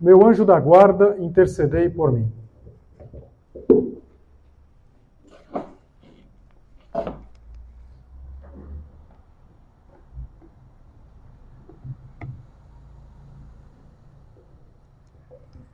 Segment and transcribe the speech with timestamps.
[0.00, 2.30] meu anjo da guarda, intercedei por mim.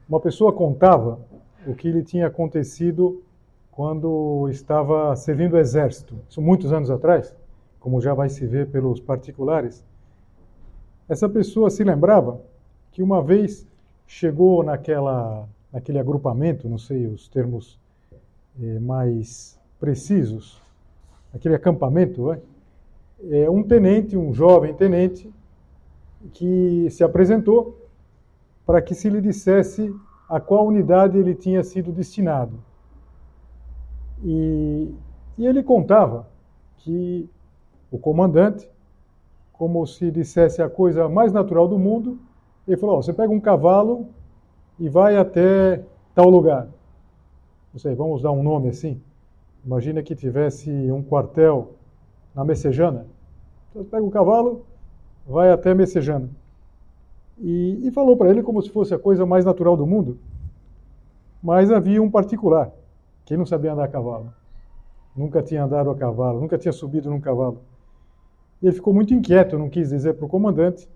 [0.08, 1.20] Uma pessoa contava
[1.64, 3.22] o que lhe tinha acontecido
[3.70, 6.16] quando estava servindo o exército.
[6.28, 7.32] Isso muitos anos atrás,
[7.78, 9.84] como já vai se ver pelos particulares.
[11.08, 12.40] Essa pessoa se lembrava
[12.90, 13.69] que uma vez
[14.10, 17.78] chegou naquela, naquele agrupamento, não sei os termos
[18.60, 20.60] eh, mais precisos,
[21.32, 22.40] aquele acampamento, é?
[23.30, 25.32] é um tenente, um jovem tenente,
[26.32, 27.88] que se apresentou
[28.66, 29.94] para que se lhe dissesse
[30.28, 32.58] a qual unidade ele tinha sido destinado.
[34.24, 34.92] E,
[35.38, 36.28] e ele contava
[36.78, 37.30] que
[37.92, 38.68] o comandante,
[39.52, 42.18] como se dissesse a coisa mais natural do mundo,
[42.66, 44.06] ele falou: você pega um cavalo
[44.78, 45.82] e vai até
[46.14, 46.68] tal lugar.
[47.72, 49.00] Não sei, vamos dar um nome assim.
[49.64, 51.74] Imagina que tivesse um quartel
[52.34, 53.06] na Messejana.
[53.72, 54.64] Você pega o cavalo,
[55.26, 56.28] vai até Messejana.
[57.38, 60.18] E, e falou para ele como se fosse a coisa mais natural do mundo.
[61.42, 62.70] Mas havia um particular,
[63.24, 64.32] que não sabia andar a cavalo.
[65.16, 67.60] Nunca tinha andado a cavalo, nunca tinha subido num cavalo.
[68.62, 70.88] E ele ficou muito inquieto, não quis dizer para o comandante.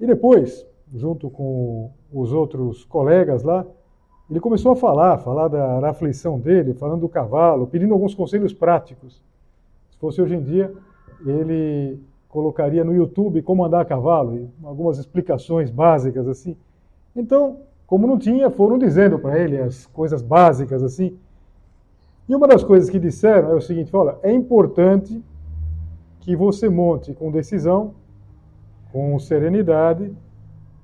[0.00, 3.66] E depois, junto com os outros colegas lá,
[4.30, 8.52] ele começou a falar, falar da, da, aflição dele, falando do cavalo, pedindo alguns conselhos
[8.52, 9.22] práticos.
[9.90, 10.72] Se fosse hoje em dia,
[11.26, 11.98] ele
[12.28, 16.56] colocaria no YouTube como andar a cavalo, algumas explicações básicas assim.
[17.14, 21.16] Então, como não tinha, foram dizendo para ele as coisas básicas assim.
[22.26, 25.22] E uma das coisas que disseram é o seguinte: olha, é importante
[26.20, 27.94] que você monte com decisão,
[28.90, 30.10] com serenidade,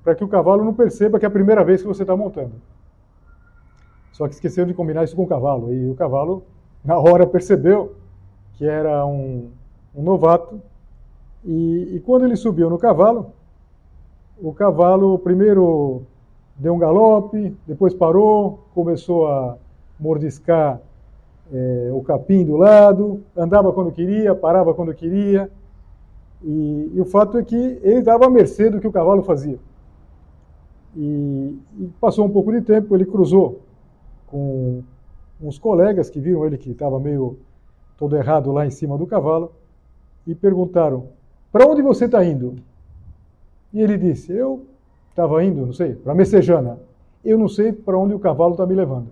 [0.03, 2.53] para que o cavalo não perceba que é a primeira vez que você está montando.
[4.13, 5.73] Só que esqueceu de combinar isso com o cavalo.
[5.73, 6.43] E o cavalo,
[6.85, 7.95] na hora, percebeu
[8.55, 9.51] que era um,
[9.95, 10.61] um novato.
[11.45, 13.33] E, e quando ele subiu no cavalo,
[14.41, 16.03] o cavalo primeiro
[16.57, 19.57] deu um galope, depois parou, começou a
[19.99, 20.81] mordiscar
[21.53, 25.51] é, o capim do lado, andava quando queria, parava quando queria.
[26.43, 29.59] E, e o fato é que ele estava à mercê do que o cavalo fazia.
[31.01, 33.61] E, e, passou um pouco de tempo, ele cruzou
[34.27, 34.83] com
[35.41, 37.39] uns colegas que viram ele que estava meio
[37.97, 39.53] todo errado lá em cima do cavalo
[40.27, 41.07] e perguntaram:
[41.53, 42.57] Para onde você está indo?
[43.73, 44.67] E ele disse: Eu
[45.11, 46.81] estava indo, não sei, para Messejana.
[47.25, 49.09] Eu não sei para onde o cavalo está me levando.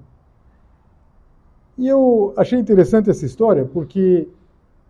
[1.79, 4.27] E eu achei interessante essa história porque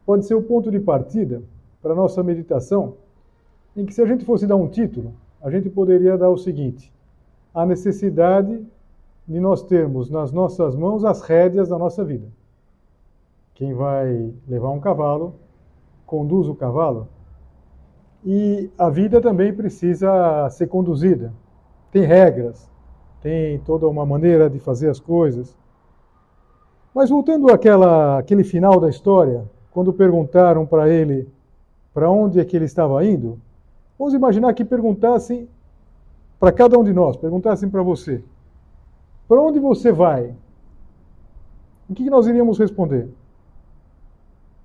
[0.07, 1.43] pode ser o ponto de partida
[1.83, 2.95] para a nossa meditação,
[3.77, 5.13] em que se a gente fosse dar um título,
[5.43, 6.93] a gente poderia dar o seguinte:
[7.55, 8.65] a necessidade
[9.27, 12.27] de nós termos nas nossas mãos as rédeas da nossa vida.
[13.55, 15.35] Quem vai levar um cavalo,
[16.07, 17.09] conduz o cavalo.
[18.25, 21.33] E a vida também precisa ser conduzida.
[21.91, 22.71] Tem regras,
[23.21, 25.57] tem toda uma maneira de fazer as coisas.
[26.95, 31.29] Mas voltando àquela, àquele final da história, quando perguntaram para ele
[31.93, 33.41] para onde é que ele estava indo,
[33.99, 35.49] Vamos imaginar que perguntassem
[36.39, 38.23] para cada um de nós, perguntassem para você:
[39.27, 40.35] para onde você vai?
[41.89, 43.09] O que nós iríamos responder?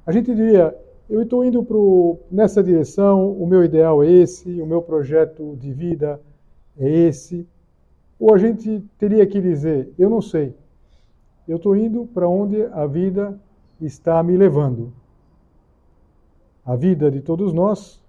[0.05, 0.75] A gente diria:
[1.09, 5.71] eu estou indo pro, nessa direção, o meu ideal é esse, o meu projeto de
[5.71, 6.19] vida
[6.77, 7.47] é esse.
[8.19, 10.55] Ou a gente teria que dizer: eu não sei,
[11.47, 13.39] eu estou indo para onde a vida
[13.79, 14.91] está me levando.
[16.65, 18.00] A vida de todos nós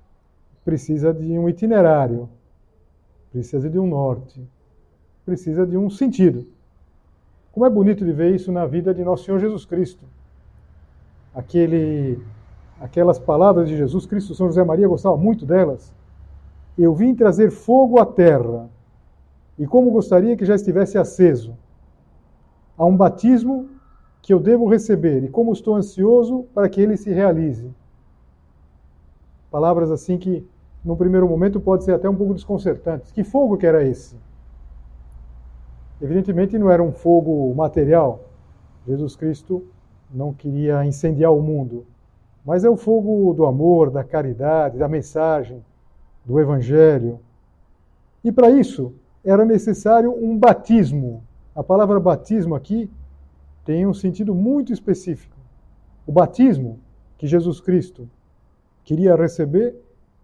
[0.65, 2.29] precisa de um itinerário,
[3.31, 4.41] precisa de um norte,
[5.25, 6.47] precisa de um sentido.
[7.53, 10.05] Como é bonito de ver isso na vida de nosso Senhor Jesus Cristo.
[11.35, 12.19] Aquele,
[12.81, 15.95] aquelas palavras de Jesus Cristo, São José Maria gostava muito delas.
[16.79, 18.71] Eu vim trazer fogo à terra,
[19.59, 21.55] e como gostaria que já estivesse aceso.
[22.77, 23.69] Há um batismo
[24.23, 27.71] que eu devo receber, e como estou ansioso para que ele se realize.
[29.51, 30.47] Palavras assim que
[30.85, 33.13] no primeiro momento pode ser até um pouco desconcertantes.
[33.13, 34.17] Que fogo que era esse?
[36.01, 38.21] Evidentemente não era um fogo material.
[38.87, 39.65] Jesus Cristo
[40.13, 41.87] não queria incendiar o mundo,
[42.45, 45.65] mas é o fogo do amor, da caridade, da mensagem,
[46.25, 47.21] do evangelho.
[48.25, 48.93] E para isso
[49.25, 51.23] era necessário um batismo.
[51.55, 52.91] A palavra batismo aqui
[53.65, 55.37] tem um sentido muito específico.
[56.05, 56.81] O batismo
[57.17, 58.09] que Jesus Cristo
[58.83, 59.77] queria receber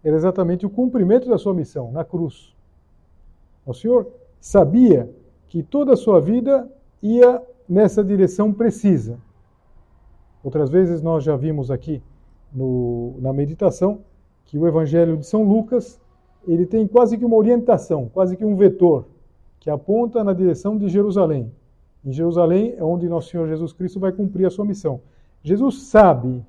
[0.02, 2.54] era exatamente o cumprimento da sua missão na cruz.
[3.66, 4.06] O Senhor
[4.40, 5.10] sabia
[5.48, 6.68] que toda a sua vida
[7.02, 9.18] ia nessa direção precisa.
[10.42, 12.02] Outras vezes nós já vimos aqui
[12.52, 14.00] no, na meditação
[14.44, 16.00] que o Evangelho de São Lucas
[16.46, 19.06] ele tem quase que uma orientação, quase que um vetor
[19.60, 21.52] que aponta na direção de Jerusalém.
[22.04, 25.00] Em Jerusalém é onde nosso Senhor Jesus Cristo vai cumprir a sua missão.
[25.42, 26.42] Jesus sabe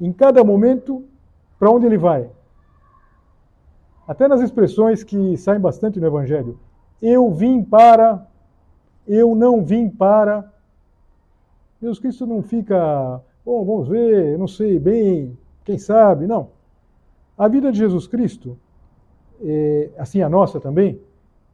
[0.00, 1.04] em cada momento
[1.58, 2.28] para onde ele vai.
[4.06, 6.58] Até nas expressões que saem bastante no Evangelho.
[7.02, 8.26] Eu vim para,
[9.06, 10.52] eu não vim para.
[11.80, 16.50] Jesus Cristo não fica, bom, vamos ver, não sei bem, quem sabe, não.
[17.36, 18.56] A vida de Jesus Cristo,
[19.42, 21.00] é, assim a nossa também,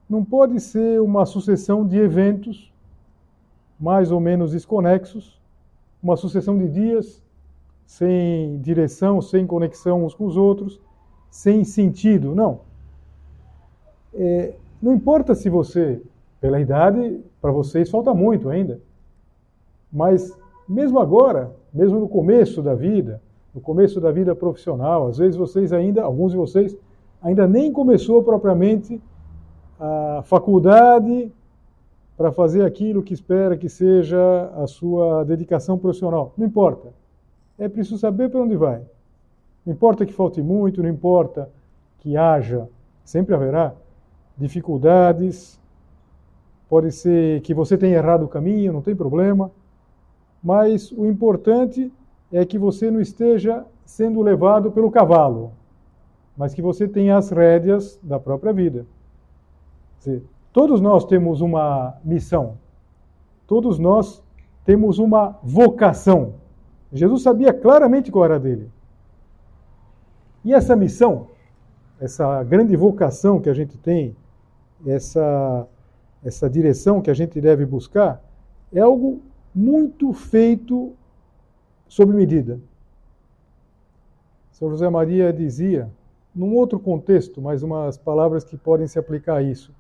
[0.08, 2.72] não pode ser uma sucessão de eventos
[3.80, 5.40] mais ou menos desconexos,
[6.02, 7.22] uma sucessão de dias
[7.84, 10.80] sem direção, sem conexão uns com os outros,
[11.32, 12.34] sem sentido.
[12.34, 12.60] Não.
[14.12, 14.52] É,
[14.82, 16.02] não importa se você,
[16.38, 18.78] pela idade, para vocês falta muito ainda,
[19.90, 20.38] mas
[20.68, 23.22] mesmo agora, mesmo no começo da vida,
[23.54, 26.76] no começo da vida profissional, às vezes vocês ainda, alguns de vocês,
[27.22, 29.00] ainda nem começou propriamente
[29.80, 31.32] a faculdade
[32.14, 36.34] para fazer aquilo que espera que seja a sua dedicação profissional.
[36.36, 36.88] Não importa.
[37.58, 38.82] É preciso saber para onde vai.
[39.64, 41.48] Não importa que falte muito, não importa
[41.98, 42.68] que haja,
[43.04, 43.74] sempre haverá
[44.36, 45.60] dificuldades.
[46.68, 49.50] Pode ser que você tenha errado o caminho, não tem problema.
[50.42, 51.92] Mas o importante
[52.32, 55.52] é que você não esteja sendo levado pelo cavalo,
[56.36, 58.86] mas que você tenha as rédeas da própria vida.
[59.98, 62.56] Dizer, todos nós temos uma missão,
[63.46, 64.22] todos nós
[64.64, 66.34] temos uma vocação.
[66.92, 68.68] Jesus sabia claramente qual era dele.
[70.44, 71.28] E essa missão,
[72.00, 74.16] essa grande vocação que a gente tem,
[74.86, 75.66] essa,
[76.24, 78.22] essa direção que a gente deve buscar,
[78.72, 79.20] é algo
[79.54, 80.92] muito feito
[81.86, 82.60] sob medida.
[84.50, 85.90] São José Maria dizia,
[86.34, 89.72] num outro contexto, mas umas palavras que podem se aplicar a isso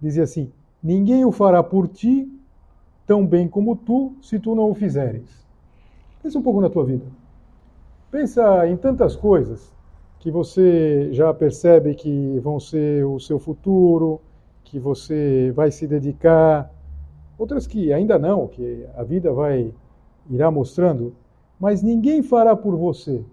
[0.00, 0.52] dizia assim:
[0.82, 2.30] Ninguém o fará por ti
[3.06, 5.46] tão bem como tu, se tu não o fizeres.
[6.22, 7.06] Pensa um pouco na tua vida.
[8.10, 9.72] Pensa em tantas coisas
[10.20, 14.20] que você já percebe que vão ser o seu futuro,
[14.64, 16.70] que você vai se dedicar,
[17.38, 19.72] outras que ainda não, que a vida vai
[20.28, 21.14] irá mostrando,
[21.58, 23.24] mas ninguém fará por você.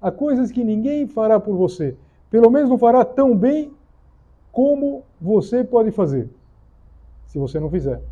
[0.00, 1.96] Há coisas que ninguém fará por você.
[2.30, 3.72] Pelo menos não fará tão bem
[4.52, 6.30] como você pode fazer,
[7.26, 8.02] se você não fizer.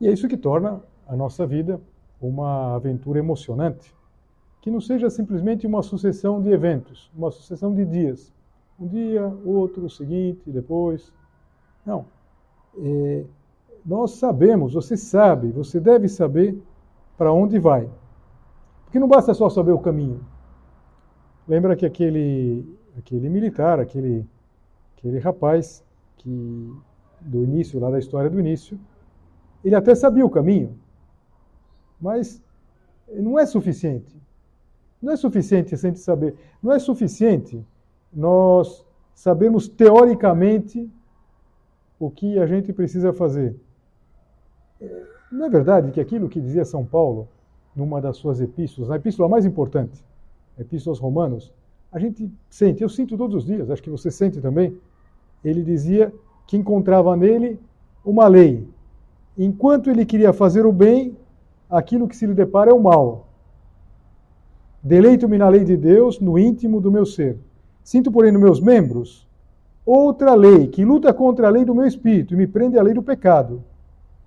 [0.00, 1.80] E é isso que torna a nossa vida
[2.20, 3.94] uma aventura emocionante,
[4.66, 8.34] que não seja simplesmente uma sucessão de eventos, uma sucessão de dias.
[8.80, 11.12] Um dia, outro, o seguinte, depois.
[11.84, 12.04] Não.
[12.76, 13.24] É,
[13.86, 16.60] nós sabemos, você sabe, você deve saber
[17.16, 17.88] para onde vai.
[18.82, 20.20] Porque não basta só saber o caminho.
[21.46, 22.66] Lembra que aquele
[22.98, 24.26] aquele militar, aquele,
[24.98, 25.84] aquele rapaz
[26.16, 26.74] que
[27.20, 28.76] do início, lá da história do início,
[29.64, 30.76] ele até sabia o caminho,
[32.00, 32.42] mas
[33.08, 34.25] não é suficiente.
[35.00, 36.34] Não é suficiente a gente saber.
[36.62, 37.64] Não é suficiente
[38.12, 38.84] nós
[39.14, 40.90] sabermos teoricamente
[41.98, 43.56] o que a gente precisa fazer.
[45.30, 47.28] Não é verdade que aquilo que dizia São Paulo,
[47.74, 50.04] numa das suas epístolas, na epístola mais importante,
[50.58, 51.52] Epístola aos Romanos,
[51.92, 54.76] a gente sente, eu sinto todos os dias, acho que você sente também.
[55.44, 56.12] Ele dizia
[56.46, 57.60] que encontrava nele
[58.04, 58.66] uma lei.
[59.36, 61.16] Enquanto ele queria fazer o bem,
[61.68, 63.26] aquilo que se lhe depara é o mal.
[64.86, 67.36] Deleito-me na lei de Deus, no íntimo do meu ser.
[67.82, 69.26] Sinto, porém, nos meus membros
[69.84, 72.94] outra lei que luta contra a lei do meu espírito e me prende à lei
[72.94, 73.64] do pecado,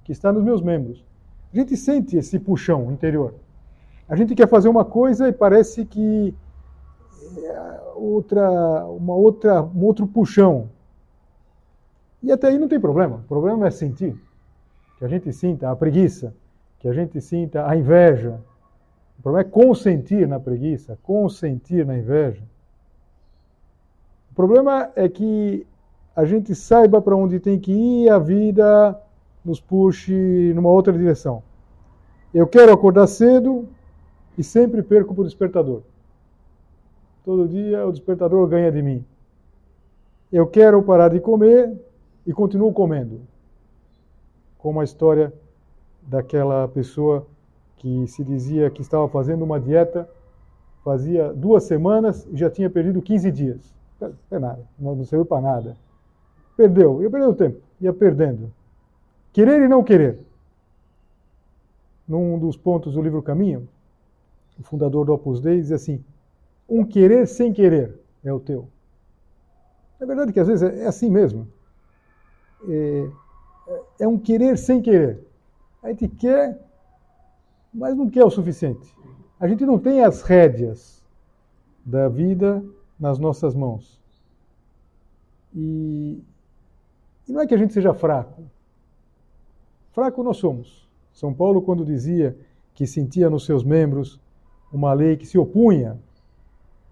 [0.03, 1.05] que está nos meus membros.
[1.53, 3.35] A gente sente esse puxão interior.
[4.07, 6.35] A gente quer fazer uma coisa e parece que
[7.95, 10.69] outra, uma outra, um outro puxão.
[12.21, 13.17] E até aí não tem problema.
[13.17, 14.13] O problema é sentir.
[14.97, 16.33] Que a gente sinta a preguiça,
[16.79, 18.41] que a gente sinta a inveja.
[19.19, 22.41] O problema é consentir na preguiça, consentir na inveja.
[24.31, 25.67] O problema é que
[26.15, 28.97] a gente saiba para onde tem que ir e a vida
[29.43, 31.43] nos puxe numa outra direção.
[32.33, 33.67] Eu quero acordar cedo
[34.37, 35.81] e sempre perco por despertador.
[37.25, 39.03] Todo dia o despertador ganha de mim.
[40.31, 41.77] Eu quero parar de comer
[42.25, 43.19] e continuo comendo.
[44.57, 45.33] Como a história
[46.03, 47.27] daquela pessoa
[47.79, 50.07] que se dizia que estava fazendo uma dieta,
[50.83, 53.73] fazia duas semanas e já tinha perdido 15 dias.
[54.29, 55.77] É nada, não serviu para nada.
[56.55, 58.53] Perdeu, ia perdendo tempo, ia perdendo.
[59.33, 60.19] Querer e não querer.
[62.07, 63.67] Num dos pontos do livro Caminho,
[64.59, 66.03] o fundador do Opus Dei diz assim:
[66.67, 68.67] um querer sem querer é o teu.
[69.99, 71.47] É verdade que às vezes é assim mesmo.
[72.67, 73.09] É,
[74.01, 75.25] é um querer sem querer.
[75.81, 76.59] A gente quer,
[77.73, 78.95] mas não quer o suficiente.
[79.39, 81.03] A gente não tem as rédeas
[81.85, 82.63] da vida
[82.99, 83.99] nas nossas mãos.
[85.55, 86.21] E,
[87.27, 88.43] e não é que a gente seja fraco.
[89.91, 90.87] Fraco nós somos.
[91.13, 92.37] São Paulo, quando dizia
[92.73, 94.19] que sentia nos seus membros
[94.71, 95.97] uma lei que se opunha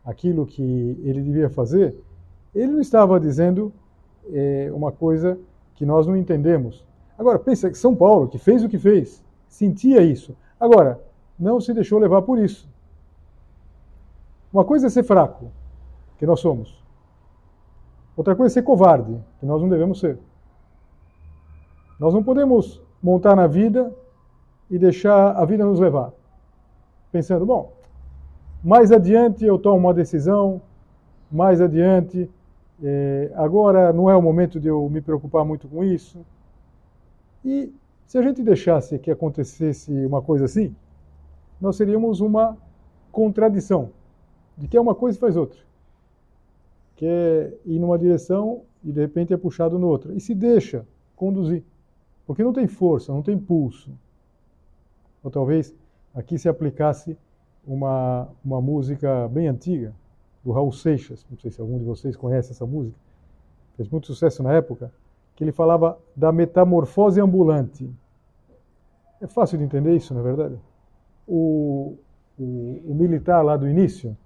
[0.03, 1.96] àquilo que ele devia fazer,
[2.53, 3.72] ele não estava dizendo
[4.31, 5.39] é, uma coisa
[5.75, 6.86] que nós não entendemos.
[7.17, 10.36] Agora, pensa que São Paulo, que fez o que fez, sentia isso.
[10.59, 11.01] Agora,
[11.39, 12.67] não se deixou levar por isso.
[14.51, 15.51] Uma coisa é ser fraco,
[16.17, 16.83] que nós somos.
[18.15, 20.17] Outra coisa é ser covarde, que nós não devemos ser.
[21.99, 23.93] Nós não podemos montar na vida
[24.69, 26.11] e deixar a vida nos levar.
[27.11, 27.73] Pensando, bom,
[28.63, 30.61] mais adiante eu tomo uma decisão,
[31.31, 32.29] mais adiante,
[32.83, 36.25] é, agora não é o momento de eu me preocupar muito com isso.
[37.45, 37.73] E
[38.07, 40.73] se a gente deixasse que acontecesse uma coisa assim,
[41.59, 42.57] nós seríamos uma
[43.11, 43.91] contradição,
[44.57, 45.59] de que é uma coisa e faz outra.
[46.95, 50.13] Que é ir numa direção e de repente é puxado noutra.
[50.15, 50.87] E se deixa
[51.17, 51.63] conduzir.
[52.25, 53.91] Porque não tem força, não tem pulso.
[55.21, 55.75] Ou talvez
[56.15, 57.17] aqui se aplicasse
[57.67, 59.93] uma, uma música bem antiga,
[60.45, 62.97] do Raul Seixas, não sei se algum de vocês conhece essa música,
[63.75, 64.89] fez muito sucesso na época,
[65.38, 67.88] que ele falava da metamorfose ambulante.
[69.22, 70.60] É fácil de entender isso, não é verdade?
[71.27, 71.96] O,
[72.39, 74.17] o, o militar lá do início,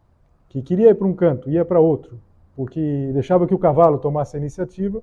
[0.47, 2.17] que queria ir para um canto, ia para outro,
[2.55, 5.01] porque deixava que o cavalo tomasse a iniciativa,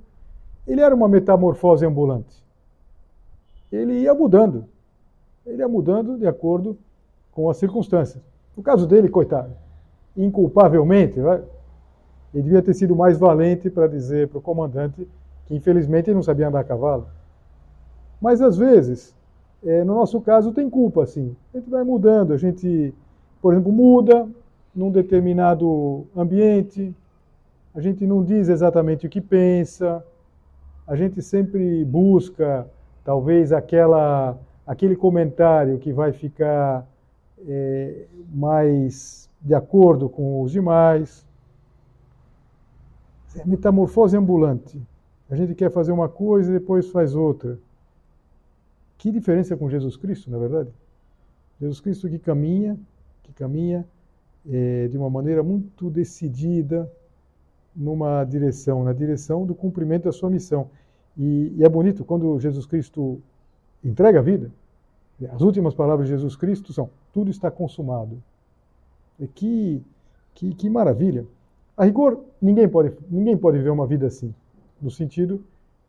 [0.66, 2.42] ele era uma metamorfose ambulante.
[3.70, 4.64] Ele ia mudando.
[5.44, 6.78] Ele ia mudando de acordo
[7.32, 8.24] com as circunstâncias.
[8.56, 9.54] No caso dele, coitado,
[10.16, 15.06] inculpavelmente, ele devia ter sido mais valente para dizer para o comandante
[15.48, 17.06] que infelizmente não sabia andar a cavalo.
[18.20, 19.16] Mas às vezes,
[19.64, 21.34] é, no nosso caso, tem culpa, sim.
[21.54, 22.94] A gente vai mudando, a gente,
[23.40, 24.28] por exemplo, muda
[24.74, 26.94] num determinado ambiente,
[27.74, 30.04] a gente não diz exatamente o que pensa,
[30.86, 32.68] a gente sempre busca,
[33.02, 34.36] talvez, aquela,
[34.66, 36.86] aquele comentário que vai ficar
[37.46, 41.26] é, mais de acordo com os demais.
[43.34, 44.78] É metamorfose ambulante.
[45.30, 47.58] A gente quer fazer uma coisa e depois faz outra.
[48.96, 50.70] Que diferença com Jesus Cristo, na é verdade?
[51.60, 52.78] Jesus Cristo que caminha,
[53.22, 53.86] que caminha
[54.48, 56.90] é, de uma maneira muito decidida
[57.74, 60.70] numa direção, na direção do cumprimento da sua missão.
[61.16, 63.20] E, e é bonito quando Jesus Cristo
[63.84, 64.50] entrega a vida.
[65.30, 68.22] As últimas palavras de Jesus Cristo são: tudo está consumado.
[69.18, 69.82] E que,
[70.34, 71.26] que, que maravilha!
[71.76, 74.34] A rigor, ninguém pode, ninguém pode viver uma vida assim,
[74.80, 75.42] no sentido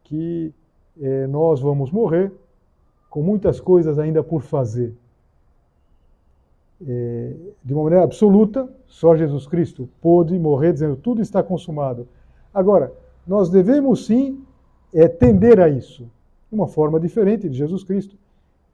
[0.04, 0.54] que
[1.02, 2.32] é, nós vamos morrer
[3.10, 4.94] com muitas coisas ainda por fazer.
[6.88, 12.08] É, de uma maneira absoluta, só Jesus Cristo pôde morrer dizendo tudo está consumado.
[12.54, 12.94] Agora,
[13.28, 14.44] nós devemos sim
[14.94, 16.04] é, tender a isso,
[16.50, 18.16] de uma forma diferente de Jesus Cristo,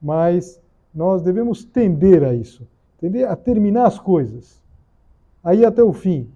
[0.02, 0.62] mas
[0.94, 2.68] nós devemos tender a isso,
[3.00, 4.62] tender a terminar as coisas,
[5.44, 6.30] a ir até o fim,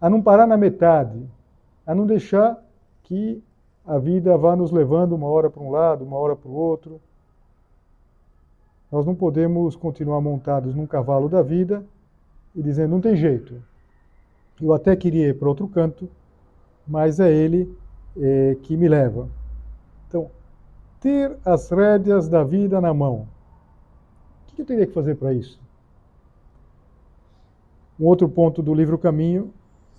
[0.00, 1.18] a não parar na metade,
[1.86, 2.62] a não deixar
[3.04, 3.42] que
[3.86, 7.00] a vida vá nos levando uma hora para um lado, uma hora para o outro.
[8.90, 11.84] Nós não podemos continuar montados num cavalo da vida
[12.54, 13.62] e dizendo, não tem jeito.
[14.60, 16.08] Eu até queria ir para outro canto,
[16.86, 17.76] mas é ele
[18.16, 19.28] é, que me leva.
[20.08, 20.30] Então,
[21.00, 23.28] ter as rédeas da vida na mão.
[24.48, 25.60] O que eu teria que fazer para isso?
[27.98, 29.52] Um outro ponto do livro Caminho,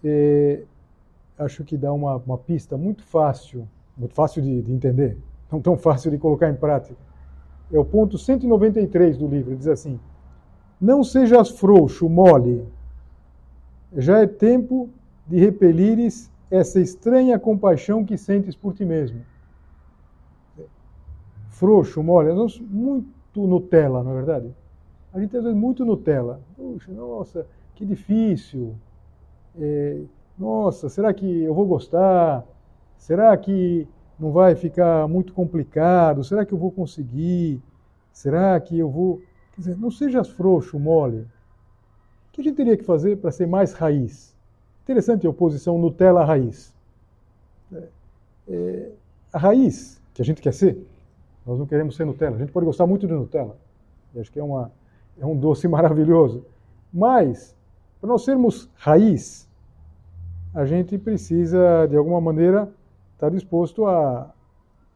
[0.03, 0.63] é,
[1.37, 5.17] acho que dá uma, uma, pista muito fácil, muito fácil de, de entender,
[5.51, 6.95] não tão fácil de colocar em prática.
[7.71, 9.99] É o ponto 193 do livro, diz assim:
[10.79, 12.65] Não sejas frouxo, mole,
[13.95, 14.89] já é tempo
[15.27, 19.21] de repelires essa estranha compaixão que sentes por ti mesmo.
[21.49, 22.29] Frouxo, mole,
[22.69, 23.07] muito
[23.47, 24.55] Nutella, na é verdade.
[25.13, 26.41] A gente às vezes muito Nutella.
[26.55, 28.75] Puxa, nossa, que difícil.
[29.57, 30.01] É,
[30.37, 32.43] nossa, será que eu vou gostar?
[32.97, 33.87] Será que
[34.19, 36.23] não vai ficar muito complicado?
[36.23, 37.61] Será que eu vou conseguir?
[38.11, 39.21] Será que eu vou.
[39.53, 41.19] Quer dizer, não sejas frouxo, mole.
[41.19, 44.35] O que a gente teria que fazer para ser mais raiz?
[44.83, 46.73] Interessante a oposição Nutella-raiz.
[47.73, 47.83] É,
[48.49, 48.91] é,
[49.31, 50.77] a raiz que a gente quer ser,
[51.45, 52.35] nós não queremos ser Nutella.
[52.35, 53.57] A gente pode gostar muito de Nutella.
[54.13, 54.71] Eu acho que é, uma,
[55.17, 56.45] é um doce maravilhoso.
[56.93, 57.55] Mas,
[57.99, 59.49] para nós sermos raiz,
[60.55, 62.69] a gente precisa, de alguma maneira,
[63.13, 64.33] estar disposto a,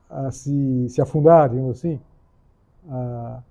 [0.10, 2.00] a se, se afundar, digamos assim,
[2.90, 3.44] a,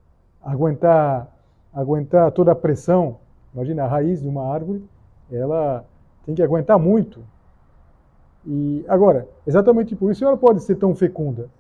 [0.43, 1.29] a aguentar,
[1.73, 3.19] aguentar toda a pressão.
[3.53, 4.83] Imagina, a raiz de uma árvore,
[5.31, 5.85] ela
[6.25, 7.23] tem que aguentar muito.
[8.47, 11.51] E agora, exatamente por isso ela pode ser tão fecunda.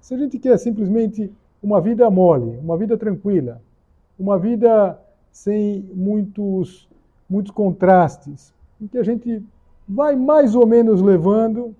[0.00, 3.60] Se a gente quer simplesmente uma vida mole, uma vida tranquila,
[4.16, 4.96] uma vida
[5.32, 6.88] sem muitos,
[7.28, 9.44] muitos contrastes, em que a gente
[9.88, 11.74] vai mais ou menos levando,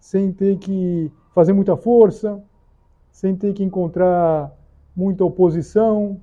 [0.00, 2.42] sem ter que fazer muita força,
[3.12, 4.52] sem ter que encontrar
[4.96, 6.20] muita oposição.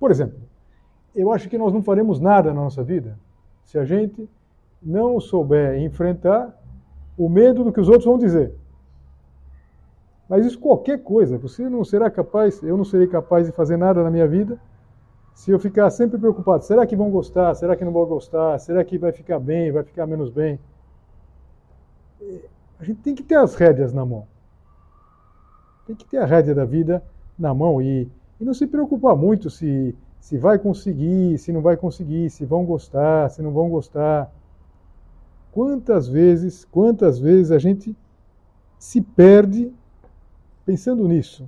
[0.00, 0.38] Por exemplo,
[1.14, 3.18] eu acho que nós não faremos nada na nossa vida
[3.64, 4.28] se a gente
[4.82, 6.56] não souber enfrentar
[7.16, 8.54] o medo do que os outros vão dizer.
[10.28, 14.02] Mas isso qualquer coisa, você não será capaz, eu não serei capaz de fazer nada
[14.02, 14.58] na minha vida
[15.36, 16.64] se eu ficar sempre preocupado.
[16.64, 17.54] Será que vão gostar?
[17.54, 18.58] Será que não vão gostar?
[18.58, 19.70] Será que vai ficar bem?
[19.70, 20.58] Vai ficar menos bem?
[22.80, 24.26] A gente tem que ter as rédeas na mão.
[25.86, 27.04] Tem que ter a rédea da vida
[27.38, 28.08] na mão e,
[28.40, 32.64] e não se preocupar muito se, se vai conseguir, se não vai conseguir, se vão
[32.64, 34.32] gostar, se não vão gostar.
[35.52, 37.94] Quantas vezes, quantas vezes a gente
[38.78, 39.70] se perde
[40.64, 41.46] pensando nisso.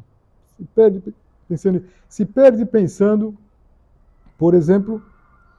[0.59, 1.03] Se perde
[1.49, 3.35] pensando, se perde pensando,
[4.39, 5.03] por exemplo,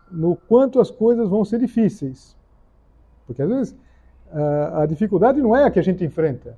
[0.09, 2.35] no quanto as coisas vão ser difíceis.
[3.27, 3.75] Porque às vezes
[4.73, 6.57] a dificuldade não é a que a gente enfrenta,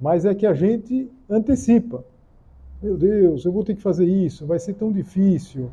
[0.00, 2.04] mas é que a gente antecipa.
[2.82, 5.70] Meu Deus, eu vou ter que fazer isso, vai ser tão difícil,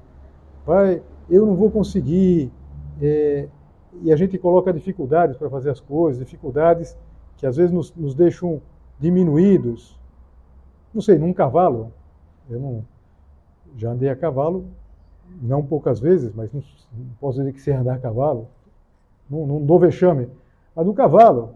[0.66, 2.52] vai, eu não vou conseguir.
[3.02, 3.48] É,
[4.02, 6.96] e a gente coloca dificuldades para fazer as coisas, dificuldades
[7.38, 8.62] que às vezes nos, nos deixam
[9.00, 10.00] diminuídos,
[10.94, 11.92] não sei, num cavalo,
[12.50, 12.86] eu não,
[13.78, 14.66] já andei a cavalo,
[15.42, 16.62] não poucas vezes, mas não,
[16.98, 18.48] não posso dizer que sei andar a cavalo,
[19.30, 20.28] não, não dou vexame,
[20.76, 21.56] mas no cavalo,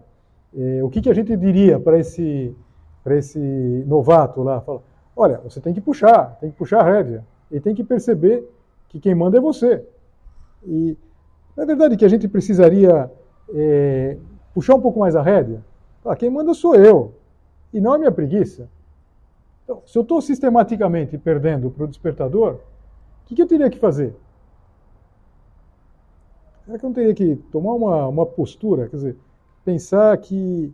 [0.56, 2.54] é, o que, que a gente diria para esse,
[3.06, 3.38] esse
[3.86, 4.60] novato lá?
[4.60, 4.82] Fala,
[5.16, 8.48] olha, você tem que puxar, tem que puxar a rédea, e tem que perceber
[8.88, 9.84] que quem manda é você.
[10.66, 10.96] E
[11.56, 13.10] na verdade que a gente precisaria
[13.52, 14.16] é,
[14.52, 15.62] puxar um pouco mais a rédea.
[16.18, 17.14] Quem manda sou eu,
[17.72, 18.68] e não a minha preguiça.
[19.64, 22.60] Então, se eu estou sistematicamente perdendo para o despertador,
[23.24, 24.14] o que, eu teria que fazer?
[26.64, 28.88] Será que eu não teria que tomar uma, uma postura?
[28.88, 29.16] Quer dizer,
[29.64, 30.72] pensar que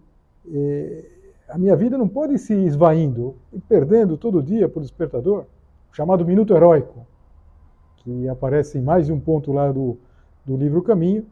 [0.53, 1.05] é,
[1.49, 5.45] a minha vida não pode se esvaindo e perdendo todo dia o despertador,
[5.93, 7.07] chamado minuto heróico,
[7.99, 9.97] que aparece em mais de um ponto lá do,
[10.45, 11.25] do livro Caminho,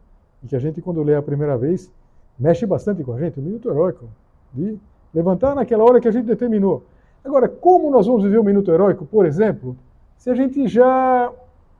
[0.43, 1.91] e que a gente, quando lê a primeira vez,
[2.37, 4.09] mexe bastante com a gente, o minuto heróico,
[4.53, 4.77] de
[5.13, 6.83] levantar naquela hora que a gente determinou.
[7.23, 9.75] Agora, como nós vamos viver o minuto heróico, por exemplo,
[10.19, 11.33] se a gente já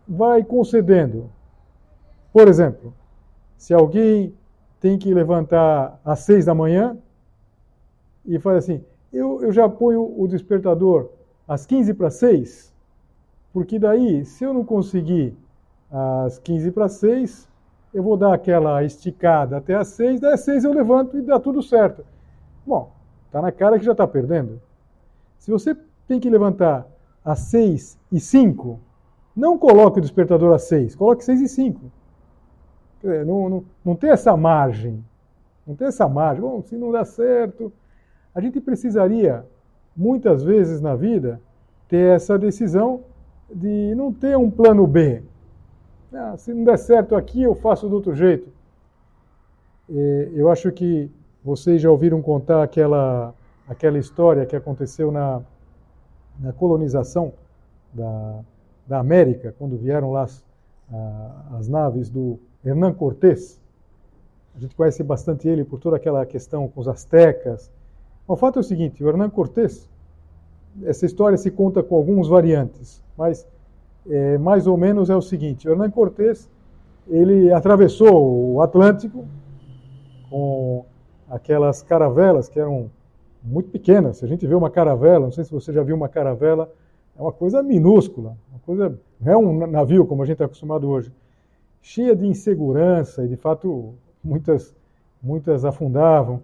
[0.07, 1.29] vai concedendo?
[2.31, 2.93] Por exemplo,
[3.57, 4.33] se alguém
[4.79, 6.97] tem que levantar às seis da manhã
[8.25, 11.09] e faz assim, eu, eu já ponho o despertador
[11.45, 12.73] às 15 para seis,
[13.51, 15.35] porque daí, se eu não conseguir
[15.91, 17.45] às 15 para seis,
[17.93, 21.39] eu vou dar aquela esticada até às seis, daí às seis eu levanto e dá
[21.39, 22.05] tudo certo.
[22.65, 22.89] Bom,
[23.25, 24.61] está na cara que já está perdendo.
[25.37, 25.75] Se você
[26.07, 26.87] tem que levantar
[27.29, 28.79] às 6 e 5,
[29.35, 31.79] não coloque o despertador às 6, coloque 6 e 5.
[33.03, 35.03] Não, não, não tem essa margem.
[35.65, 36.41] Não tem essa margem.
[36.41, 37.71] Bom, se não dá certo.
[38.33, 39.45] A gente precisaria,
[39.95, 41.39] muitas vezes na vida,
[41.87, 43.01] ter essa decisão
[43.53, 45.21] de não ter um plano B.
[46.11, 48.49] Ah, se não der certo aqui, eu faço do outro jeito.
[49.89, 51.09] É, eu acho que
[51.43, 53.33] vocês já ouviram contar aquela
[53.67, 55.43] aquela história que aconteceu na,
[56.39, 57.33] na colonização
[57.93, 58.39] da,
[58.87, 60.43] da América, quando vieram lá as,
[61.51, 63.59] as naves do Hernán Cortés.
[64.55, 67.71] A gente conhece bastante ele por toda aquela questão com os astecas.
[68.27, 69.87] O fato é o seguinte, o Hernán Cortés,
[70.83, 73.47] essa história se conta com alguns variantes, mas
[74.07, 76.49] é, mais ou menos é o seguinte, o Hernán Cortés,
[77.07, 79.25] ele atravessou o Atlântico
[80.29, 80.85] com
[81.27, 82.89] aquelas caravelas que eram
[83.43, 84.17] muito pequenas.
[84.17, 86.71] Se a gente vê uma caravela, não sei se você já viu uma caravela,
[87.17, 90.89] é uma coisa minúscula, uma coisa, não é um navio como a gente está acostumado
[90.89, 91.11] hoje,
[91.81, 94.75] cheia de insegurança e de fato muitas,
[95.21, 96.43] muitas afundavam.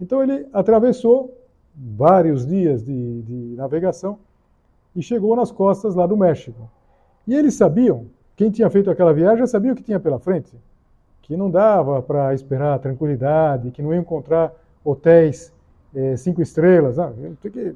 [0.00, 1.36] Então ele atravessou
[1.74, 4.18] vários dias de, de navegação
[4.94, 6.70] e chegou nas costas lá do México.
[7.26, 10.52] E eles sabiam, quem tinha feito aquela viagem sabia o que tinha pela frente,
[11.22, 14.52] que não dava para esperar tranquilidade, que não ia encontrar
[14.84, 15.53] hotéis
[15.94, 16.98] é, cinco estrelas.
[16.98, 17.74] Ah, que...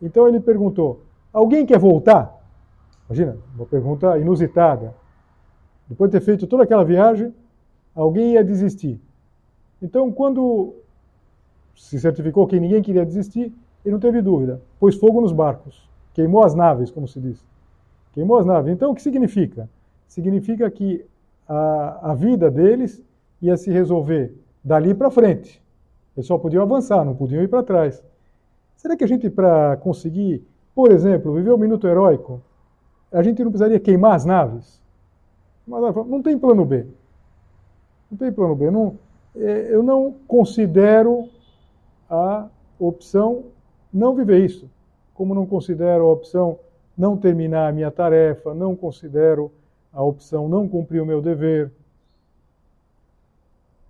[0.00, 2.38] Então ele perguntou: Alguém quer voltar?
[3.06, 4.94] Imagina, uma pergunta inusitada.
[5.88, 7.34] Depois de ter feito toda aquela viagem,
[7.94, 9.00] alguém ia desistir.
[9.82, 10.74] Então, quando
[11.74, 13.52] se certificou que ninguém queria desistir,
[13.84, 14.60] ele não teve dúvida.
[14.78, 17.44] Pôs fogo nos barcos, queimou as naves, como se diz.
[18.12, 18.72] Queimou as naves.
[18.72, 19.68] Então, o que significa?
[20.06, 21.04] Significa que
[21.48, 23.02] a, a vida deles
[23.40, 25.62] ia se resolver dali para frente.
[26.16, 28.04] Eles só podiam avançar, não podiam ir para trás.
[28.76, 30.44] Será que a gente, para conseguir
[30.74, 32.40] por exemplo, viver o um minuto heróico,
[33.12, 34.80] a gente não precisaria queimar as naves?
[35.66, 36.86] Mas não tem plano B.
[38.10, 38.70] Não tem plano B.
[38.70, 38.96] Não,
[39.36, 41.28] é, eu não considero
[42.08, 43.44] a opção
[43.92, 44.70] não viver isso.
[45.14, 46.58] Como não considero a opção
[46.96, 49.52] não terminar a minha tarefa, não considero
[49.92, 51.70] a opção não cumprir o meu dever.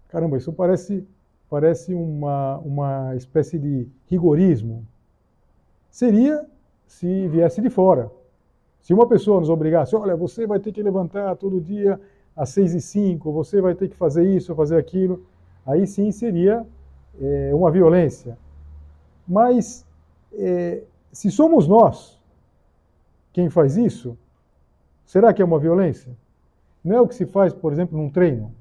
[0.09, 1.07] Caramba, isso parece,
[1.51, 4.87] parece uma, uma espécie de rigorismo.
[5.91, 6.47] Seria
[6.87, 8.11] se viesse de fora.
[8.81, 12.01] Se uma pessoa nos obrigasse, olha, você vai ter que levantar todo dia
[12.37, 15.27] às seis e cinco, você vai ter que fazer isso, fazer aquilo,
[15.67, 16.65] aí sim seria
[17.21, 18.39] é, uma violência.
[19.27, 19.85] Mas
[20.33, 22.19] é, se somos nós
[23.33, 24.17] quem faz isso,
[25.05, 26.17] será que é uma violência?
[26.83, 28.55] Não é o que se faz, por exemplo, num treino.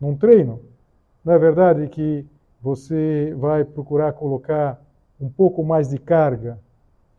[0.00, 0.60] Num treino,
[1.24, 2.26] não é verdade que
[2.60, 4.80] você vai procurar colocar
[5.20, 6.58] um pouco mais de carga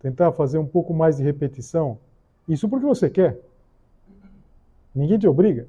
[0.04, 1.98] tentar fazer um pouco mais de repetição.
[2.46, 3.40] Isso porque você quer.
[4.94, 5.66] Ninguém te obriga.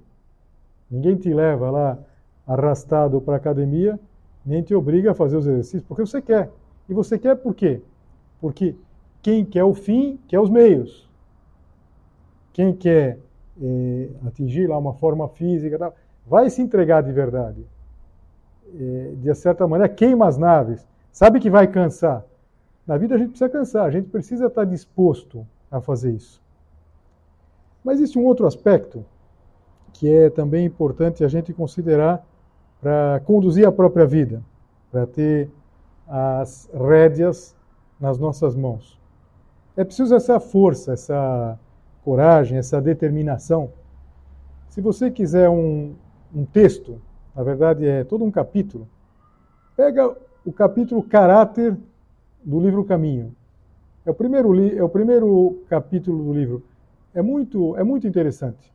[0.90, 1.98] Ninguém te leva lá
[2.44, 3.98] arrastado para a academia,
[4.44, 6.50] nem te obriga a fazer os exercícios, porque você quer.
[6.88, 7.80] E você quer por quê?
[8.40, 8.74] Porque
[9.22, 11.08] quem quer o fim, quer os meios.
[12.52, 13.18] Quem quer
[13.62, 15.94] é, atingir lá uma forma física,
[16.26, 17.64] vai se entregar de verdade.
[18.72, 20.86] É, de certa maneira, queima as naves.
[21.12, 22.24] Sabe que vai cansar,
[22.86, 26.42] na vida a gente precisa cansar, a gente precisa estar disposto a fazer isso.
[27.82, 29.04] Mas existe um outro aspecto
[29.92, 32.26] que é também importante a gente considerar
[32.80, 34.42] para conduzir a própria vida,
[34.90, 35.50] para ter
[36.06, 37.56] as rédeas
[37.98, 39.00] nas nossas mãos.
[39.76, 41.58] É preciso essa força, essa
[42.04, 43.70] coragem, essa determinação.
[44.68, 45.94] Se você quiser um,
[46.34, 47.00] um texto,
[47.34, 48.88] na verdade é todo um capítulo,
[49.76, 51.76] pega o capítulo Caráter
[52.44, 53.34] do livro Caminho.
[54.04, 56.62] É o primeiro, é o primeiro capítulo do livro.
[57.14, 58.72] É muito, é muito interessante.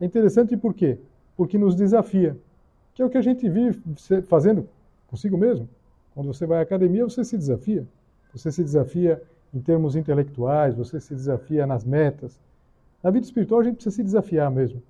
[0.00, 0.98] É interessante por quê?
[1.36, 2.36] Porque nos desafia.
[2.94, 3.80] Que é o que a gente vive
[4.26, 4.68] fazendo
[5.06, 5.68] consigo mesmo.
[6.14, 7.86] Quando você vai à academia, você se desafia.
[8.34, 9.22] Você se desafia
[9.54, 12.38] em termos intelectuais, você se desafia nas metas.
[13.02, 14.82] Na vida espiritual, a gente precisa se desafiar mesmo.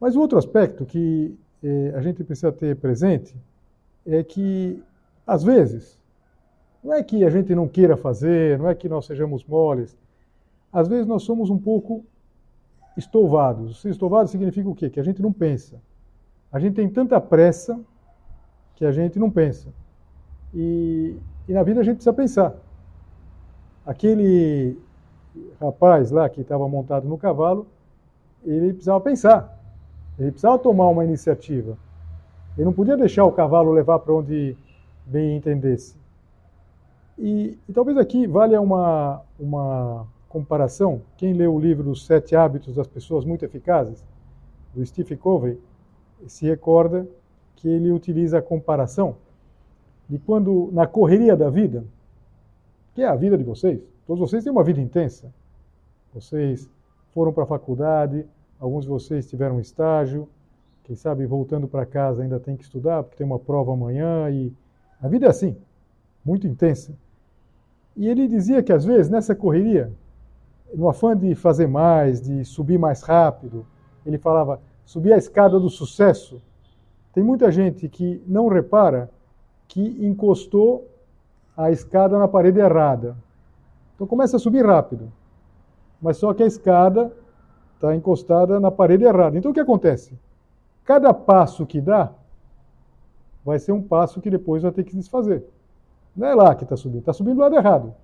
[0.00, 3.34] Mas o outro aspecto que eh, a gente precisa ter presente
[4.06, 4.82] é que,
[5.26, 5.98] às vezes,
[6.82, 9.96] não é que a gente não queira fazer, não é que nós sejamos moles.
[10.72, 12.04] Às vezes nós somos um pouco
[12.96, 13.84] estouvados.
[13.84, 14.88] Estouvado significa o quê?
[14.88, 15.80] Que a gente não pensa.
[16.50, 17.78] A gente tem tanta pressa
[18.74, 19.68] que a gente não pensa.
[20.54, 22.54] E, e na vida a gente precisa pensar.
[23.84, 24.78] Aquele
[25.60, 27.66] rapaz lá que estava montado no cavalo,
[28.44, 29.59] ele precisava pensar.
[30.20, 31.78] Ele precisava tomar uma iniciativa.
[32.56, 34.54] Ele não podia deixar o cavalo levar para onde
[35.06, 35.96] bem entendesse.
[37.18, 41.00] E, e, talvez aqui valha uma, uma comparação.
[41.16, 44.04] Quem leu o livro Os Sete Hábitos das Pessoas Muito Eficazes,
[44.74, 45.58] do Steve Covey,
[46.26, 47.08] se recorda
[47.56, 49.16] que ele utiliza a comparação
[50.08, 51.84] de quando, na correria da vida,
[52.94, 55.32] que é a vida de vocês, todos vocês têm uma vida intensa.
[56.12, 56.68] Vocês
[57.14, 58.26] foram para a faculdade,
[58.60, 60.28] alguns de vocês tiveram estágio,
[60.84, 64.52] quem sabe voltando para casa ainda tem que estudar, porque tem uma prova amanhã, e
[65.00, 65.56] a vida é assim,
[66.24, 66.92] muito intensa.
[67.96, 69.90] E ele dizia que às vezes nessa correria,
[70.74, 73.66] no afã de fazer mais, de subir mais rápido,
[74.04, 76.40] ele falava subir a escada do sucesso.
[77.12, 79.10] Tem muita gente que não repara
[79.66, 80.88] que encostou
[81.56, 83.16] a escada na parede errada.
[83.94, 85.12] Então começa a subir rápido,
[86.00, 87.12] mas só que a escada
[87.80, 89.38] está encostada na parede errada.
[89.38, 90.12] Então o que acontece?
[90.84, 92.12] Cada passo que dá,
[93.42, 95.42] vai ser um passo que depois vai ter que desfazer.
[96.14, 97.94] Não é lá que está subindo, está subindo do lado errado.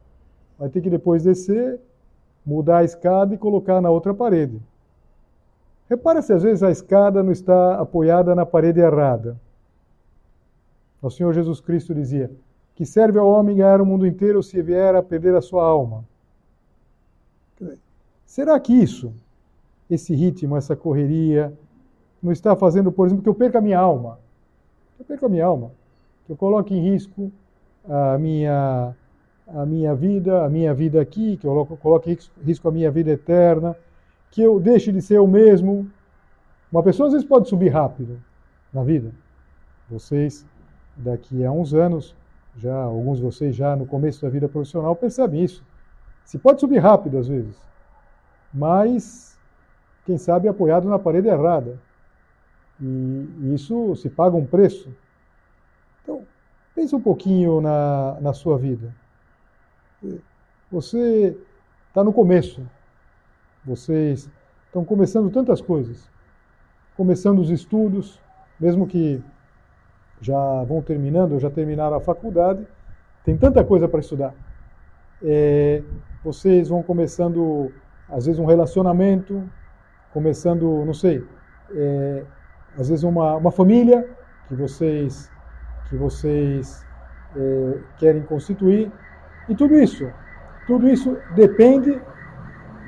[0.58, 1.78] Vai ter que depois descer,
[2.44, 4.58] mudar a escada e colocar na outra parede.
[5.90, 9.38] Repara se às vezes a escada não está apoiada na parede errada.
[11.02, 12.30] O Senhor Jesus Cristo dizia:
[12.74, 16.04] Que serve ao homem ganhar o mundo inteiro se vier a perder a sua alma?
[18.24, 19.12] Será que isso,
[19.88, 21.52] esse ritmo, essa correria,
[22.22, 24.18] não está fazendo, por exemplo, que eu perca a minha alma?
[24.96, 25.70] Que eu perca a minha alma,
[26.24, 27.30] que eu coloque em risco
[27.88, 28.94] a minha,
[29.46, 33.10] a minha vida, a minha vida aqui, que eu coloque em risco a minha vida
[33.10, 33.76] eterna,
[34.30, 35.88] que eu deixe de ser o mesmo.
[36.70, 38.20] Uma pessoa às vezes pode subir rápido
[38.72, 39.12] na vida.
[39.88, 40.44] Vocês,
[40.96, 42.14] daqui a uns anos,
[42.56, 45.64] já alguns de vocês já no começo da vida profissional percebem isso.
[46.24, 47.56] Se pode subir rápido às vezes,
[48.52, 49.35] mas
[50.06, 51.78] quem sabe apoiado na parede errada.
[52.80, 54.94] E isso se paga um preço.
[56.02, 56.22] Então,
[56.74, 58.94] pense um pouquinho na, na sua vida.
[60.70, 61.36] Você
[61.88, 62.62] está no começo.
[63.64, 64.30] Vocês
[64.66, 66.08] estão começando tantas coisas.
[66.96, 68.20] Começando os estudos,
[68.60, 69.22] mesmo que
[70.20, 72.66] já vão terminando, já terminaram a faculdade,
[73.24, 74.34] tem tanta coisa para estudar.
[75.22, 75.82] É,
[76.22, 77.72] vocês vão começando,
[78.08, 79.42] às vezes, um relacionamento,
[80.16, 81.22] começando, não sei,
[81.72, 82.24] é,
[82.78, 84.08] às vezes uma, uma família
[84.48, 85.30] que vocês,
[85.90, 86.82] que vocês
[87.36, 88.90] é, querem constituir.
[89.46, 90.10] E tudo isso,
[90.66, 92.00] tudo isso depende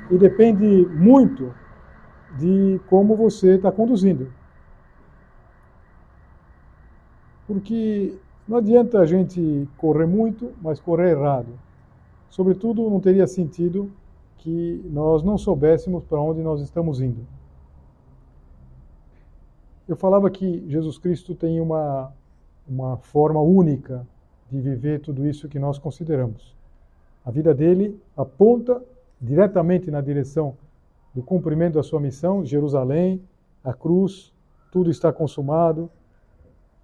[0.09, 1.53] e depende muito
[2.35, 4.33] de como você está conduzindo.
[7.45, 11.59] Porque não adianta a gente correr muito, mas correr errado.
[12.27, 13.91] Sobretudo, não teria sentido
[14.39, 17.25] que nós não soubéssemos para onde nós estamos indo.
[19.87, 22.11] Eu falava que Jesus Cristo tem uma,
[22.67, 24.05] uma forma única
[24.49, 26.55] de viver tudo isso que nós consideramos.
[27.25, 28.81] A vida dele aponta
[29.21, 30.55] diretamente na direção
[31.13, 33.21] do cumprimento da sua missão, Jerusalém,
[33.63, 34.31] a cruz,
[34.71, 35.89] tudo está consumado.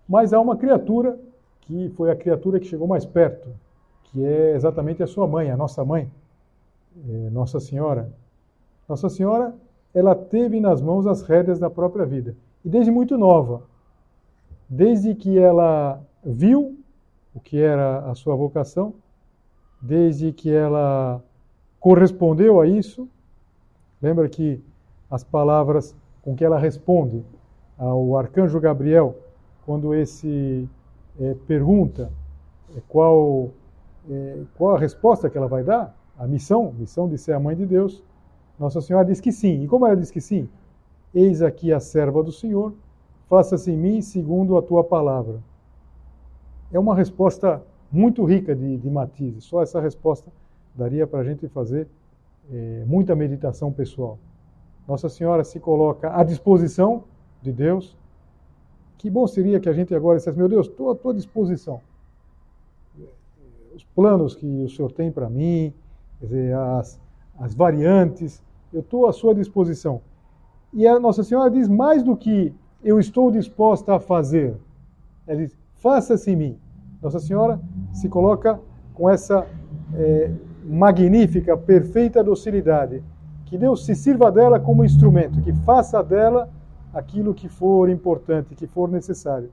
[0.08, 1.18] Mas há uma criatura
[1.62, 3.48] que foi a criatura que chegou mais perto,
[4.06, 6.10] que é exatamente a sua mãe, a nossa mãe,
[7.32, 8.12] Nossa Senhora.
[8.88, 9.54] Nossa Senhora,
[9.94, 13.64] ela teve nas mãos as rédeas da própria vida e desde muito nova.
[14.68, 16.78] Desde que ela viu
[17.34, 18.94] o que era a sua vocação,
[19.82, 21.22] desde que ela
[21.80, 23.08] correspondeu a isso.
[24.02, 24.64] Lembra que
[25.10, 27.24] as palavras com que ela responde
[27.78, 29.16] ao arcanjo Gabriel,
[29.66, 30.68] quando esse
[31.20, 32.12] é, pergunta
[32.76, 33.52] é, qual,
[34.10, 37.56] é, qual a resposta que ela vai dar, a missão, missão de ser a mãe
[37.56, 38.04] de Deus,
[38.60, 39.64] Nossa Senhora diz que sim.
[39.64, 40.48] E como ela diz que sim?
[41.14, 42.74] Eis aqui a serva do Senhor,
[43.30, 45.40] faça-se em mim segundo a tua palavra.
[46.72, 49.44] É uma resposta muito rica de, de matizes.
[49.44, 50.32] Só essa resposta
[50.74, 51.88] daria para a gente fazer
[52.52, 54.20] é, muita meditação pessoal.
[54.88, 57.04] Nossa Senhora se coloca à disposição
[57.42, 57.98] de Deus.
[58.98, 61.82] Que bom seria que a gente agora dissesse: Meu Deus, estou à tua disposição.
[63.76, 65.74] Os planos que o Senhor tem para mim,
[66.22, 67.00] dizer, as,
[67.38, 70.02] as variantes, eu estou à sua disposição.
[70.74, 74.56] E a Nossa Senhora diz mais do que eu estou disposta a fazer.
[75.26, 76.60] Ela diz, faça-se em mim.
[77.02, 77.60] Nossa Senhora
[77.94, 78.60] se coloca
[78.94, 79.48] com essa
[79.94, 80.32] é,
[80.64, 83.04] magnífica, perfeita docilidade.
[83.46, 86.50] Que Deus se sirva dela como instrumento, que faça dela
[86.94, 89.52] aquilo que for importante, que for necessário.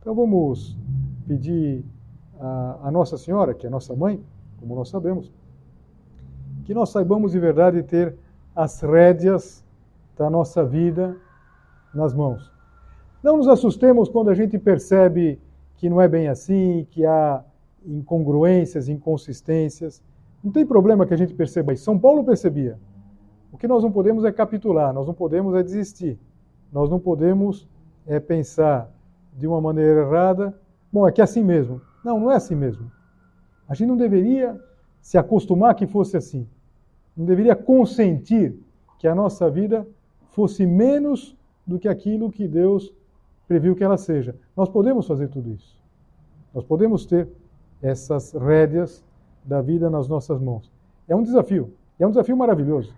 [0.00, 0.78] Então vamos
[1.26, 1.84] pedir
[2.38, 4.22] a, a Nossa Senhora, que é nossa mãe,
[4.58, 5.30] como nós sabemos,
[6.70, 8.14] que nós saibamos de verdade ter
[8.54, 9.64] as rédeas
[10.16, 11.16] da nossa vida
[11.92, 12.48] nas mãos.
[13.20, 15.40] Não nos assustemos quando a gente percebe
[15.74, 17.42] que não é bem assim, que há
[17.84, 20.00] incongruências, inconsistências.
[20.44, 21.82] Não tem problema que a gente perceba isso.
[21.82, 22.78] São Paulo percebia.
[23.50, 26.20] O que nós não podemos é capitular, nós não podemos é desistir.
[26.72, 27.68] Nós não podemos
[28.06, 28.88] é pensar
[29.36, 30.56] de uma maneira errada,
[30.92, 31.80] bom, é que é assim mesmo.
[32.04, 32.92] Não, não é assim mesmo.
[33.68, 34.56] A gente não deveria
[35.00, 36.46] se acostumar que fosse assim.
[37.20, 38.58] Não deveria consentir
[38.98, 39.86] que a nossa vida
[40.30, 42.94] fosse menos do que aquilo que Deus
[43.46, 44.34] previu que ela seja.
[44.56, 45.78] Nós podemos fazer tudo isso.
[46.54, 47.28] Nós podemos ter
[47.82, 49.04] essas rédeas
[49.44, 50.72] da vida nas nossas mãos.
[51.06, 51.74] É um desafio.
[51.98, 52.94] É um desafio maravilhoso.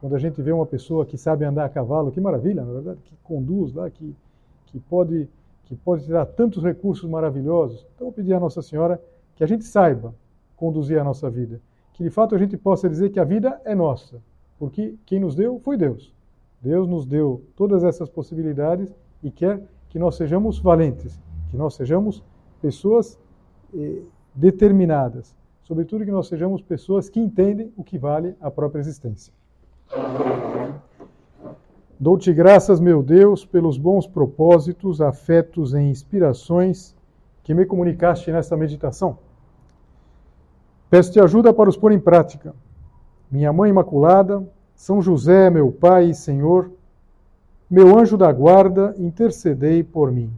[0.00, 3.00] Quando a gente vê uma pessoa que sabe andar a cavalo, que maravilha, na verdade,
[3.04, 4.16] que conduz lá, que,
[4.64, 5.28] que, pode,
[5.66, 7.86] que pode tirar tantos recursos maravilhosos.
[7.94, 8.98] Então, eu pedi à Nossa Senhora
[9.36, 10.14] que a gente saiba
[10.56, 11.60] conduzir a nossa vida.
[12.00, 14.22] Que de fato a gente possa dizer que a vida é nossa.
[14.58, 16.14] Porque quem nos deu foi Deus.
[16.58, 18.90] Deus nos deu todas essas possibilidades
[19.22, 19.60] e quer
[19.90, 22.24] que nós sejamos valentes, que nós sejamos
[22.62, 23.20] pessoas
[23.74, 24.00] eh,
[24.34, 29.30] determinadas, sobretudo que nós sejamos pessoas que entendem o que vale a própria existência.
[31.98, 36.96] Dou-te graças, meu Deus, pelos bons propósitos, afetos e inspirações
[37.42, 39.18] que me comunicaste nesta meditação.
[40.90, 42.52] Peço-te ajuda para os pôr em prática.
[43.30, 46.68] Minha Mãe Imaculada, São José, meu Pai e Senhor,
[47.70, 50.28] meu anjo da guarda, intercedei por mim.